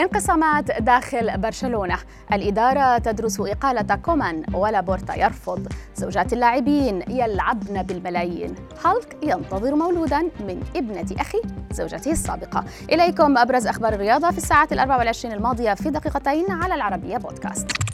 [0.00, 1.96] انقسامات داخل برشلونة.
[2.32, 5.68] الإدارة تدرس إقالة كومان ولابورتا يرفض.
[5.94, 8.54] زوجات اللاعبين يلعبن بالملايين.
[8.84, 12.64] هالك ينتظر مولودا من ابنة أخي زوجته السابقة.
[12.92, 17.89] إليكم أبرز أخبار الرياضة في الساعات الأربع والعشرين الماضية في دقيقتين على العربية بودكاست.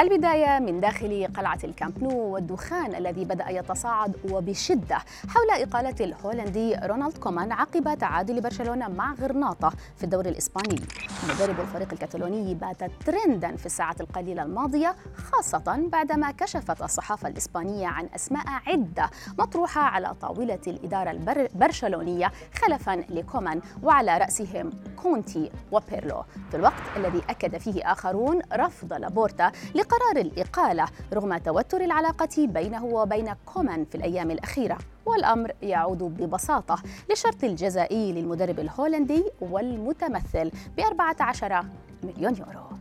[0.00, 7.18] البداية من داخل قلعة الكامب نو والدخان الذي بدأ يتصاعد وبشدة حول إقالة الهولندي رونالد
[7.18, 10.80] كومان عقب تعادل برشلونة مع غرناطة في الدوري الإسباني.
[11.28, 18.08] مدرب الفريق الكتالوني بات ترندا في الساعات القليلة الماضية خاصة بعدما كشفت الصحافة الإسبانية عن
[18.14, 24.70] أسماء عدة مطروحة على طاولة الإدارة البرشلونية خلفا لكومان وعلى رأسهم
[25.02, 26.22] كونتي وبيرلو.
[26.50, 29.52] في الوقت الذي أكد فيه آخرون رفض لابورتا
[29.86, 37.44] لقرار الإقالة رغم توتر العلاقة بينه وبين كومان في الأيام الأخيرة والأمر يعود ببساطة للشرط
[37.44, 41.64] الجزائي للمدرب الهولندي والمتمثل ب 14
[42.02, 42.75] مليون يورو.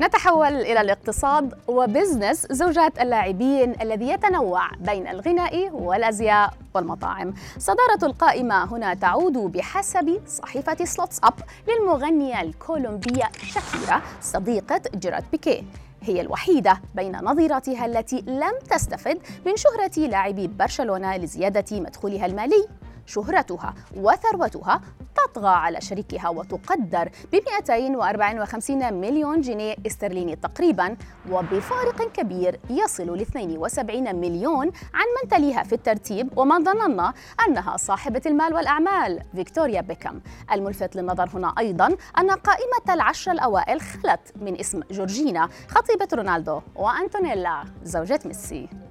[0.00, 7.34] نتحول إلى الاقتصاد و business زوجات اللاعبين الذي يتنوع بين الغناء والأزياء والمطاعم.
[7.58, 11.34] صدارة القائمة هنا تعود بحسب صحيفة سلوتس أب
[11.68, 15.62] للمغنية الكولومبية شاكيرا صديقة جيرارد بيكيه.
[16.02, 22.68] هي الوحيدة بين نظيراتها التي لم تستفد من شهرة لاعبي برشلونة لزيادة مدخولها المالي.
[23.06, 24.80] شهرتها وثروتها
[25.26, 30.96] تطغى على شريكها وتقدر ب 254 مليون جنيه استرليني تقريبا
[31.30, 37.12] وبفارق كبير يصل ل 72 مليون عن من تليها في الترتيب ومن ظننا
[37.48, 40.20] أنها صاحبة المال والأعمال فيكتوريا بيكم.
[40.52, 41.86] الملفت للنظر هنا أيضا
[42.18, 48.83] أن قائمة العشر الأوائل خلت من اسم جورجينا خطيبة رونالدو وأنتونيلا زوجة ميسي.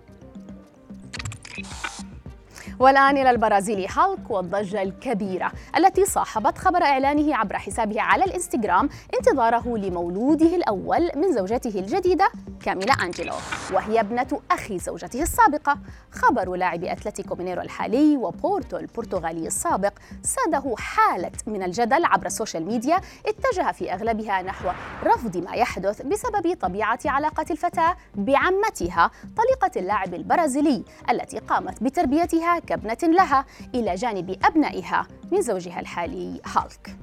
[2.80, 9.78] والآن إلى البرازيلي هالك والضجة الكبيرة التي صاحبت خبر إعلانه عبر حسابه على الإنستغرام انتظاره
[9.78, 12.30] لمولوده الأول من زوجته الجديدة
[12.66, 13.34] كاميلا أنجلو
[13.74, 15.78] وهي ابنة أخي زوجته السابقة.
[16.12, 22.66] خبر لاعب أتلتيكو مينيرو الحالي وبورتو البرتغالي السابق ساده حالة من الجدل عبر ال social
[22.66, 24.70] media اتجه في أغلبها نحو
[25.04, 32.98] رفض ما يحدث بسبب طبيعة علاقة الفتاة بعمتها طليقة اللاعب البرازيلي التي قامت بتربيتها كابنة
[33.04, 36.96] لها إلى جانب أبنائها من زوجها الحالي هالك.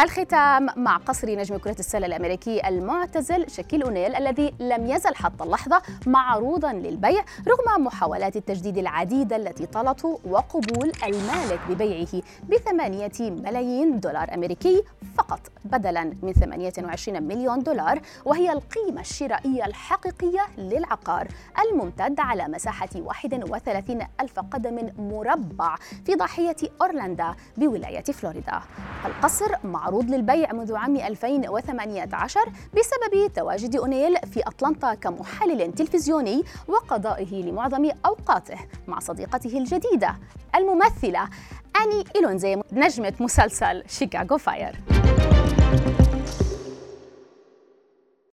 [0.00, 5.82] الختام مع قصر نجم كرة السلة الأمريكي المعتزل شكيل أونيل الذي لم يزل حتى اللحظة
[6.06, 14.82] معروضا للبيع رغم محاولات التجديد العديدة التي طالته وقبول المالك ببيعه بثمانية ملايين دولار أمريكي
[15.18, 21.28] فقط بدلا من 28 مليون دولار وهي القيمة الشرائية الحقيقية للعقار
[21.64, 25.76] الممتد على مساحة 31 ألف قدم مربع
[26.06, 28.60] في ضاحية أورلاندا بولاية فلوريدا.
[29.04, 29.52] القصر
[29.84, 32.40] معروض للبيع منذ عام 2018
[32.74, 38.58] بسبب تواجد أونيل في أطلنطا كمحلل تلفزيوني وقضائه لمعظم أوقاته
[38.88, 40.14] مع صديقته الجديدة
[40.54, 41.28] الممثلة
[41.82, 44.93] أني إيلونزي نجمة مسلسل شيكاغو فاير.